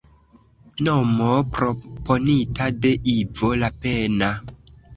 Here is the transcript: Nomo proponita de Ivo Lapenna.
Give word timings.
Nomo 0.87 1.27
proponita 1.59 2.73
de 2.87 2.95
Ivo 3.17 3.53
Lapenna. 3.61 4.35